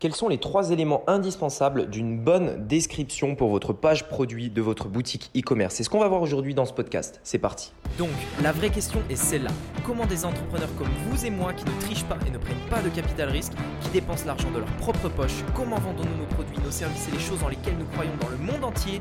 [0.00, 4.88] Quels sont les trois éléments indispensables d'une bonne description pour votre page produit de votre
[4.88, 5.76] boutique e-commerce?
[5.76, 7.20] C'est ce qu'on va voir aujourd'hui dans ce podcast.
[7.22, 7.72] C'est parti.
[7.96, 8.10] Donc,
[8.42, 9.52] la vraie question est celle-là.
[9.86, 12.82] Comment des entrepreneurs comme vous et moi qui ne trichent pas et ne prennent pas
[12.82, 13.52] de capital risque,
[13.82, 17.20] qui dépensent l'argent de leur propre poche, comment vendons-nous nos produits, nos services et les
[17.20, 19.00] choses dans lesquelles nous croyons dans le monde entier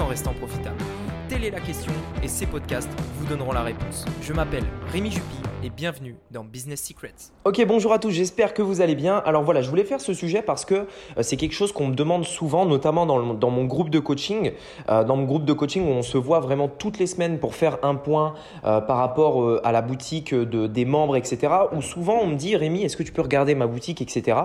[0.00, 0.82] en restant profitables
[1.28, 1.92] Telle est la question
[2.22, 4.04] et ces podcasts vous donneront la réponse.
[4.20, 7.14] Je m'appelle Rémi Jupy et bienvenue dans Business Secrets.
[7.44, 9.22] Ok, bonjour à tous, j'espère que vous allez bien.
[9.24, 10.86] Alors voilà, je voulais faire ce sujet parce que euh,
[11.22, 14.52] c'est quelque chose qu'on me demande souvent, notamment dans, mon groupe de coaching.
[14.90, 17.54] Euh, dans mon groupe de coaching où on se voit vraiment toutes les semaines pour
[17.54, 18.34] faire un point
[18.66, 21.52] euh, par rapport euh, à la boutique de, des membres, etc.
[21.72, 24.38] Où souvent on me dit Rémi, est-ce que tu peux regarder ma boutique, etc.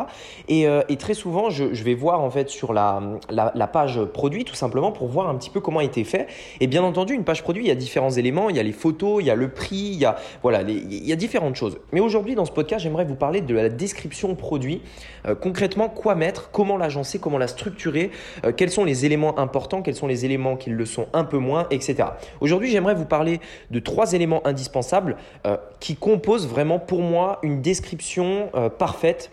[0.48, 4.45] Et, euh, très souvent, je, vais voir en fait sur la, la, la, page produit
[4.45, 6.27] tout simplement pour voir un petit peu comment a été fait.
[6.59, 8.71] Et bien entendu, une page produit, il y a différents éléments, il y a les
[8.71, 11.79] photos, il y a le prix, il y a voilà, il y a différentes choses.
[11.91, 14.81] Mais aujourd'hui, dans ce podcast, j'aimerais vous parler de la description produit.
[15.25, 18.12] Euh, concrètement, quoi mettre, comment l'agencer, comment la structurer,
[18.45, 21.37] euh, quels sont les éléments importants, quels sont les éléments qui le sont un peu
[21.37, 22.10] moins, etc.
[22.41, 23.40] Aujourd'hui, j'aimerais vous parler
[23.71, 29.32] de trois éléments indispensables euh, qui composent vraiment pour moi une description parfaite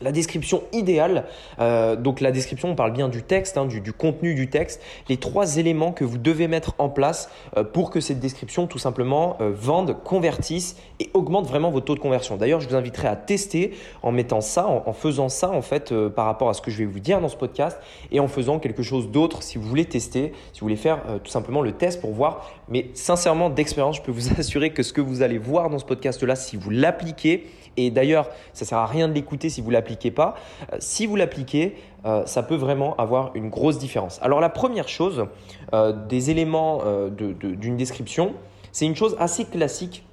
[0.00, 1.24] la description idéale,
[1.58, 5.18] euh, donc la description, on parle bien du texte, hein, du, contenu du texte, les
[5.18, 9.36] trois éléments que vous devez mettre en place euh, pour que cette description tout simplement
[9.40, 12.36] euh, vende, convertisse et augmente vraiment votre taux de conversion.
[12.36, 16.26] D'ailleurs, je vous inviterai à tester en mettant ça, en, faisant ça en fait par
[16.26, 17.78] rapport à ce que je vais vous dire dans ce podcast
[18.10, 21.30] et en faisant quelque chose d'autre si vous voulez tester, si vous voulez faire tout
[21.30, 22.50] simplement le test pour voir.
[22.68, 25.84] Mais sincèrement, d'expérience, je peux vous assurer que ce que vous allez voir dans ce
[25.84, 29.89] podcast-là, si vous l'appliquez, et d'ailleurs, ça sert à rien de l'écouter si vous l'appliquez
[29.96, 30.34] pas.
[30.72, 34.18] Euh, si vous l'appliquez, euh, ça peut vraiment avoir une grosse différence.
[34.22, 35.26] Alors la première chose,
[35.72, 36.78] euh, des éléments
[37.10, 38.34] d'une de, de, description,
[38.72, 40.04] c'est une chose assez classique,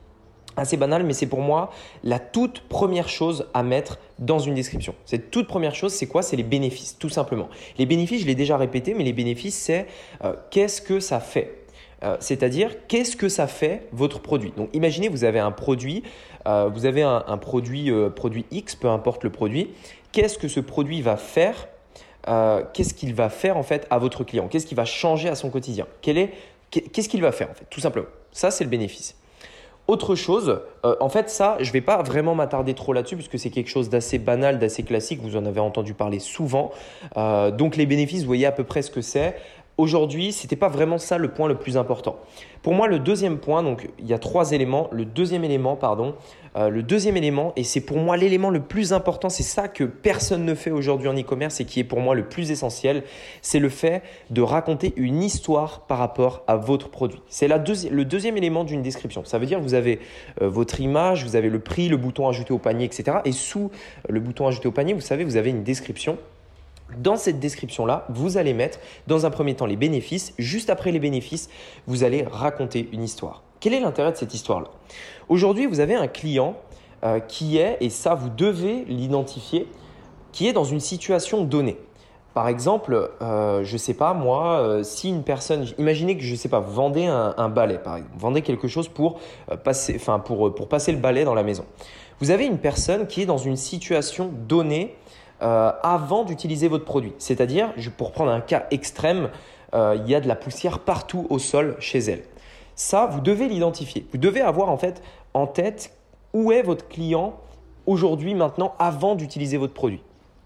[0.56, 1.70] assez banale, mais c'est pour moi
[2.04, 4.96] la toute première chose à mettre dans une description.
[5.06, 6.24] Cette toute première chose, c'est quoi?
[6.24, 7.50] C'est les bénéfices, tout simplement.
[7.78, 9.88] Les bénéfices, je l'ai déjà répété, mais les bénéfices, c'est
[10.50, 11.67] qu'est-ce que ça fait?
[12.04, 14.54] Euh, c'est-à-dire qu'est-ce que ça fait votre produit?
[14.56, 16.04] Donc imaginez vous avez un produit,
[16.48, 19.72] euh, vous avez un, produit, euh, produit X, peu importe le produit.
[20.12, 21.68] Qu'est-ce que ce produit va faire
[22.74, 24.50] Qu'est-ce qu'il va faire en fait à votre client?
[24.50, 25.88] Qu'est-ce qui va changer à son quotidien?
[26.02, 28.08] Qu'est-ce qu'il va faire en fait Tout simplement?
[28.34, 29.16] Ça c'est le bénéfice.
[29.88, 33.50] Autre chose, en fait ça, je ne vais pas vraiment m'attarder trop là-dessus puisque c'est
[33.50, 36.74] quelque chose d'assez banal, d'assez classique, vous en avez entendu parler souvent.
[37.16, 39.38] Donc les bénéfices, vous voyez à peu près ce que c'est.
[39.78, 42.18] Aujourd'hui, ce n'était pas vraiment ça le point le plus important.
[42.64, 44.90] Pour moi, le deuxième point, donc il y a trois éléments.
[44.92, 46.16] Le deuxième élément, pardon,
[46.56, 49.84] euh, le deuxième élément, et c'est pour moi l'élément le plus important, c'est ça que
[49.84, 53.04] personne ne fait aujourd'hui en e-commerce et qui est pour moi le plus essentiel,
[53.44, 54.02] c'est le fait
[54.32, 57.22] de raconter une histoire par rapport à votre produit.
[57.28, 59.24] C'est deuxi le deuxième élément d'une description.
[59.26, 60.00] Ça veut dire que vous avez
[60.42, 63.20] euh, votre image, vous avez le prix, le bouton ajouter au panier, etc.
[63.26, 63.70] Et sous
[64.10, 66.18] le bouton ajouter au panier, vous savez, vous avez une description.
[66.96, 70.34] Dans cette description-là, vous allez mettre dans un premier temps les bénéfices.
[70.38, 71.50] Juste après les bénéfices,
[71.86, 73.44] vous allez raconter une histoire.
[73.60, 74.68] Quel est l'intérêt de cette histoire-là?
[75.28, 76.56] Aujourd'hui, vous avez un client
[77.04, 79.68] euh, qui est, et ça vous devez l'identifier,
[80.32, 81.78] qui est dans une situation donnée.
[82.34, 86.32] Par exemple, euh, je ne sais pas moi, euh, si une personne, imaginez que je
[86.32, 89.20] ne sais pas, vous vendez un, balai par exemple, vendez quelque chose pour
[89.64, 91.66] passer, pour, pour passer le balai dans la maison.
[92.20, 94.96] Vous avez une personne qui est dans une situation donnée
[95.42, 97.14] euh, avant d'utiliser votre produit.
[97.20, 99.30] C'est-à-dire, pour prendre un cas extrême,
[99.76, 102.24] euh, il y a de la poussière partout au sol chez elle.
[102.76, 104.06] Ça, vous devez l'identifier.
[104.12, 105.02] Vous devez avoir en fait
[105.34, 105.92] en tête
[106.34, 107.40] où est votre client
[107.86, 110.02] aujourd'hui, maintenant, avant d'utiliser votre produit.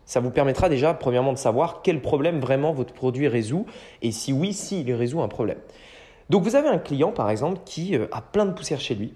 [0.06, 3.66] Ça vous permettra déjà, premièrement, de savoir quel problème vraiment votre produit résout
[4.02, 5.60] et si oui, s'il si résout un problème.
[6.30, 9.14] Donc, vous avez un client, par exemple, qui euh, a plein de poussière chez lui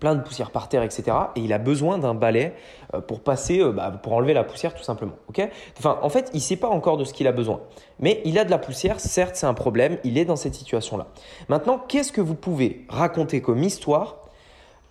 [0.00, 1.16] plein de poussière par terre, etc.
[1.36, 2.52] Et il a besoin d'un balai
[2.94, 5.14] euh, pour passer, euh, bah, pour enlever la poussière tout simplement.
[5.28, 5.46] Ok?
[5.78, 7.60] Enfin, en fait, il ne sait pas encore de ce qu'il a besoin.
[7.98, 11.08] Mais il a de la poussière, certes, c'est un problème, il est dans cette situation-là.
[11.48, 14.18] Maintenant, qu'est-ce que vous pouvez raconter comme histoire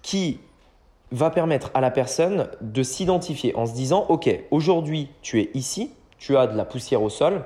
[0.01, 0.39] qui
[1.11, 5.91] va permettre à la personne de s'identifier en se disant, OK, aujourd'hui, tu es ici,
[6.17, 7.43] tu as de la poussière au sol,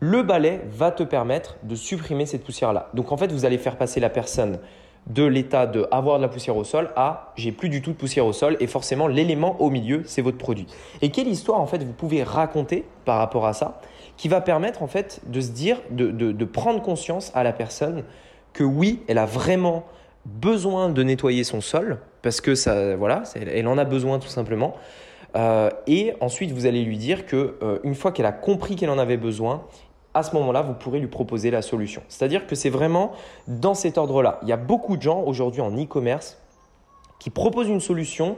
[0.00, 2.90] le balai va te permettre de supprimer cette poussière-là.
[2.92, 4.58] Donc en fait, vous allez faire passer la personne
[5.06, 7.96] de l'état de avoir de la poussière au sol à j'ai plus du tout de
[7.96, 10.66] poussière au sol et forcément l'élément au milieu c'est votre produit.
[11.00, 13.80] Et quelle histoire en fait vous pouvez raconter par rapport à ça
[14.16, 18.04] qui va permettre en fait de se dire, de, de, prendre conscience à la personne
[18.52, 19.84] que oui, elle a vraiment
[20.24, 24.74] besoin de nettoyer son sol parce que ça, voilà, elle en a besoin tout simplement.
[25.36, 28.90] Euh, et ensuite, vous allez lui dire que euh, une fois qu'elle a compris qu'elle
[28.90, 29.64] en avait besoin,
[30.16, 32.02] à ce moment-là, vous pourrez lui proposer la solution.
[32.08, 33.12] C'est-à-dire que c'est vraiment
[33.48, 34.38] dans cet ordre-là.
[34.42, 36.38] Il y a beaucoup de gens aujourd'hui en e-commerce
[37.18, 38.36] qui proposent une solution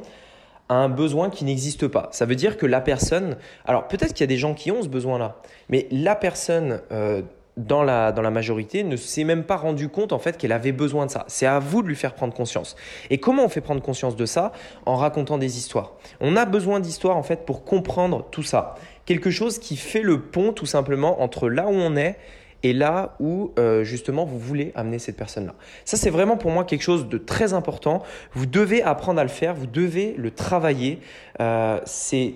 [0.69, 2.09] à un besoin qui n'existe pas.
[2.11, 4.83] Ça veut dire que la personne, alors peut-être qu'il y a des gens qui ont
[4.83, 5.37] ce besoin-là,
[5.69, 7.23] mais la personne euh,
[7.57, 10.73] dans la, dans la majorité ne s'est même pas rendu compte en fait qu'elle avait
[10.73, 11.25] besoin de ça.
[11.29, 12.77] C'est à vous de lui faire prendre conscience.
[13.11, 14.53] Et comment on fait prendre conscience de ça?
[14.85, 15.93] En racontant des histoires.
[16.21, 18.75] On a besoin d'histoires en fait pour comprendre tout ça.
[19.08, 22.19] Quelque chose qui fait le pont tout simplement entre là où on est
[22.62, 25.55] et là où euh, justement vous voulez amener cette personne-là.
[25.87, 28.02] Ça, c'est vraiment pour moi quelque chose de très important.
[28.34, 30.99] Vous devez apprendre à le faire, vous devez le travailler.
[31.40, 32.34] Euh, c'est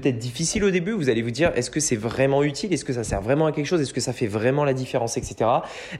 [0.00, 0.92] peut-être difficile au début.
[0.92, 2.72] Vous allez vous dire, est-ce que c'est vraiment utile?
[2.72, 3.80] Est-ce que ça sert vraiment à quelque chose?
[3.80, 5.48] Est-ce que ça fait vraiment la différence, etc.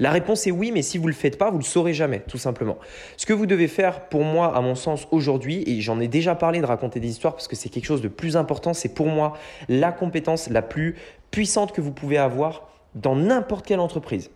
[0.00, 1.94] La réponse est oui, mais si vous ne le faites pas, vous ne le saurez
[1.94, 2.76] jamais, tout simplement.
[3.16, 6.34] Ce que vous devez faire, pour moi, à mon sens, aujourd'hui, et j'en ai déjà
[6.34, 9.06] parlé de raconter des histoires parce que c'est quelque chose de plus important, c'est pour
[9.06, 9.34] moi
[9.68, 10.96] la compétence la plus
[11.30, 14.30] puissante que vous pouvez avoir dans n'importe quelle entreprise.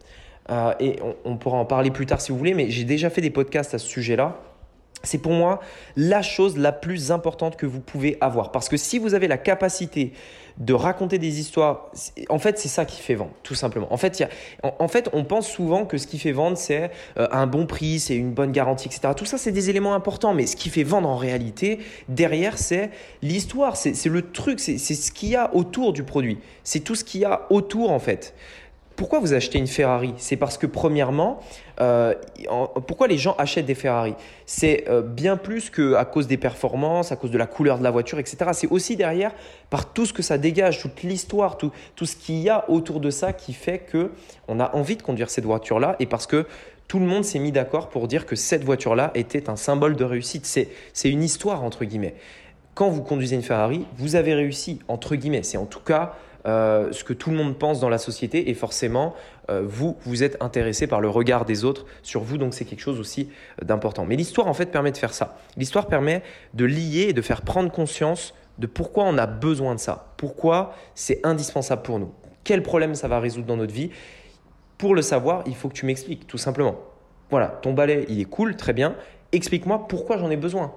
[0.51, 3.21] Euh, et on, pourra en parler plus tard si vous voulez, mais j'ai déjà fait
[3.21, 4.41] des podcasts à ce sujet-là.
[5.05, 5.61] C'est pour moi
[5.97, 8.51] la chose la plus importante que vous pouvez avoir.
[8.51, 10.13] Parce que si vous avez la capacité
[10.59, 11.93] de raconter des histoires,
[12.29, 13.93] en fait, c'est ça qui fait vendre, tout simplement.
[13.93, 14.25] En fait,
[14.63, 18.01] en, fait on pense souvent que ce qui fait vendre, c'est euh, un bon prix,
[18.01, 19.13] c'est une bonne garantie, etc.
[19.17, 20.35] Tout ça, c'est des éléments importants.
[20.35, 21.79] Mais ce qui fait vendre en réalité,
[22.09, 22.91] derrière, c'est
[23.23, 26.39] l'histoire, c'est le truc, c'est ce qu'il y a autour du produit.
[26.65, 28.35] C'est tout ce qu'il y a autour, en fait.
[28.97, 30.13] Pourquoi vous achetez une Ferrari?
[30.17, 31.39] C'est parce que premièrement,
[31.81, 32.15] euh,
[32.87, 34.15] pourquoi les gens achètent des Ferrari?
[34.47, 37.91] C'est euh, bien plus qu'à cause des performances, à cause de la couleur de la
[37.91, 38.37] voiture, etc.
[38.53, 39.33] C'est aussi derrière
[39.71, 43.01] par tout ce que ça dégage, toute l'histoire, tout, tout ce qu'il y a autour
[43.01, 44.11] de ça qui fait que
[44.49, 46.47] on a envie de conduire cette voiture-là et parce que
[46.89, 50.05] tout le monde s'est mis d'accord pour dire que cette voiture-là était un symbole de
[50.05, 50.47] réussite.
[50.47, 52.15] C'est une histoire entre guillemets.
[52.75, 55.43] Quand vous conduisez une Ferrari, vous avez réussi entre guillemets.
[55.43, 56.15] C'est en tout cas
[56.47, 59.15] euh, ce que tout le monde pense dans la société et forcément,
[59.51, 62.81] euh, vous, vous êtes intéressé par le regard des autres sur vous, donc c'est quelque
[62.81, 63.31] chose aussi
[63.61, 64.05] euh, d'important.
[64.05, 65.39] Mais l'histoire, en fait, permet de faire ça.
[65.57, 66.23] L'histoire permet
[66.55, 70.75] de lier et de faire prendre conscience de pourquoi on a besoin de ça, pourquoi
[70.95, 72.13] c'est indispensable pour nous,
[72.45, 73.91] quel problème ça va résoudre dans notre vie?
[74.79, 76.77] Pour le savoir, il faut que tu m'expliques, tout simplement.
[77.31, 78.95] Voilà, ton balai, il est cool, très bien.
[79.33, 80.73] Explique-moi pourquoi j'en ai besoin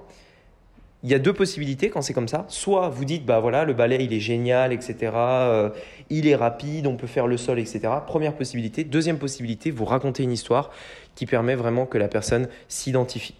[1.02, 2.44] il y a deux possibilités quand c'est comme ça.
[2.48, 5.12] Soit vous dites, bah voilà, le balai il est génial, etc.
[5.14, 5.70] Euh,
[6.10, 7.80] il est rapide, on peut faire le sol, etc.
[8.06, 8.84] Première possibilité.
[8.84, 10.70] Deuxième possibilité, vous racontez une histoire
[11.14, 13.34] qui permet vraiment que la personne s'identifie.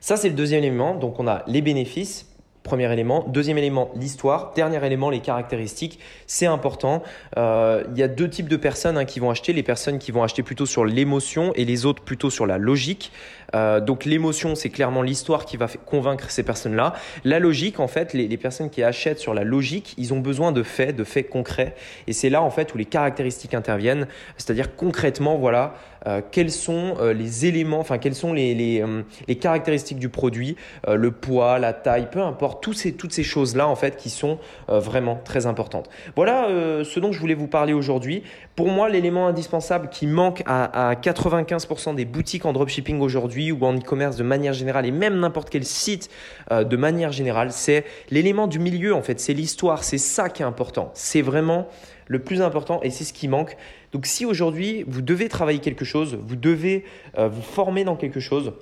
[0.00, 0.94] Ça, c'est le deuxième élément.
[0.94, 2.32] Donc, on a les bénéfices,
[2.62, 3.24] Premier élément.
[3.28, 4.52] Deuxième élément, l'histoire.
[4.54, 5.98] Dernier élément, les caractéristiques.
[6.26, 7.02] C'est important.
[7.36, 9.52] Euh, il y a deux types de personnes hein, qui vont acheter.
[9.52, 13.10] Les personnes qui vont acheter plutôt sur l'émotion et les autres plutôt sur la logique.
[13.54, 16.94] Euh, donc l'émotion, c'est clairement l'histoire qui va convaincre ces personnes-là.
[17.24, 20.62] La logique, en fait, les, personnes qui achètent sur la logique, ils ont besoin de
[20.62, 21.74] faits, de faits concrets.
[22.06, 24.06] Et c'est là, en fait, où les caractéristiques interviennent.
[24.36, 25.74] C'est-à-dire concrètement, voilà,
[26.06, 30.56] euh, quels sont euh, les éléments, enfin quelles sont les, les, caractéristiques du produit,
[30.86, 34.38] le poids, la taille, peu importe, tous ces, toutes ces choses-là en fait qui sont
[34.68, 35.88] vraiment très importantes.
[36.14, 36.46] Voilà
[36.84, 38.22] ce dont je voulais vous parler aujourd'hui.
[38.54, 43.76] Pour moi, l'élément indispensable qui manque à 95% des boutiques en dropshipping aujourd'hui ou en
[43.76, 46.10] e-commerce de manière générale et même n'importe quel site
[46.50, 50.46] de manière générale, c'est l'élément du milieu en fait, c'est l'histoire, c'est ça qui est
[50.46, 50.90] important.
[50.94, 51.66] C'est vraiment
[52.06, 53.56] le plus important et c'est ce qui manque.
[53.92, 56.84] Donc si aujourd'hui vous devez travailler quelque chose, vous devez
[57.18, 58.52] euh, vous former dans quelque chose,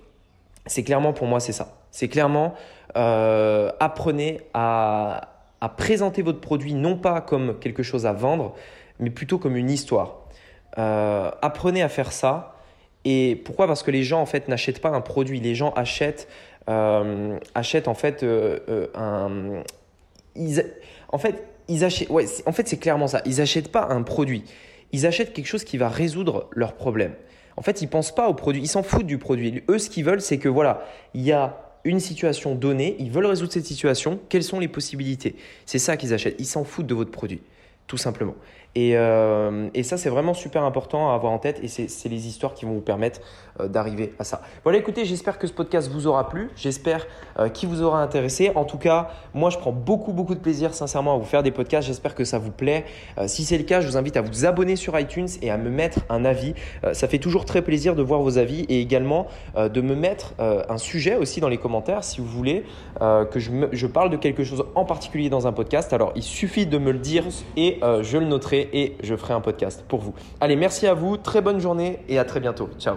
[0.67, 1.79] c'est clairement pour moi c'est ça.
[1.91, 2.55] C'est clairement
[2.97, 5.27] euh, apprenez à,
[5.77, 8.55] présenter votre produit non pas comme quelque chose à vendre,
[8.99, 10.21] mais plutôt comme une histoire.
[10.79, 12.50] Euh, apprenez à faire ça.
[13.05, 13.67] Et pourquoi?
[13.67, 16.29] Parce que les gens en fait n'achètent pas un produit, les gens achètent,
[16.67, 18.25] achètent en fait
[18.95, 19.63] un,
[20.37, 20.65] ils,
[21.09, 23.23] en fait ils achètent, ouais, en fait, c'est clairement ça.
[23.25, 24.43] Ils n'achètent pas un produit.
[24.93, 27.15] Ils achètent quelque chose qui va résoudre leurs problèmes.
[27.57, 28.61] En fait, ils pensent pas au produit.
[28.61, 29.63] Ils s'en foutent du produit.
[29.71, 32.97] Eux, ce qu'ils veulent, c'est que voilà, il y a une situation donnée.
[32.99, 34.19] Ils veulent résoudre cette situation.
[34.29, 35.37] Quelles sont les possibilités?
[35.65, 36.35] C'est ça qu'ils achètent.
[36.41, 37.41] Ils s'en foutent de votre produit,
[37.87, 38.35] tout simplement.
[38.79, 42.55] Euh, et, ça, c'est vraiment super important à avoir en tête et c'est les histoires
[42.55, 43.21] qui vont vous permettre
[43.61, 44.43] euh, d'arriver à ça.
[44.63, 47.07] Voilà, écoutez, j'espère que ce podcast vous aura plu, j'espère
[47.39, 48.53] euh, qu'il vous aura intéressé.
[48.55, 51.51] En tout cas, moi, je prends beaucoup, beaucoup de plaisir, sincèrement, à vous faire des
[51.51, 51.89] podcasts.
[51.89, 52.85] J'espère que ça vous plaît.
[53.27, 55.71] si c'est le cas, je vous invite à vous abonner sur iTunes et à me
[55.71, 56.55] mettre un avis.
[56.93, 60.79] ça fait toujours très plaisir de voir vos avis et également de me mettre un
[60.79, 62.65] sujet aussi dans les commentaires si vous voulez
[63.01, 65.93] que je, je parle de quelque chose en particulier dans un podcast.
[65.93, 67.25] Alors, il suffit de me le dire
[67.57, 70.15] et je le noterai et je ferai un podcast pour vous.
[70.41, 72.69] Allez, merci à vous, très bonne journée et à très bientôt.
[72.79, 72.97] Ciao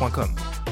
[0.01, 0.70] gmail.com.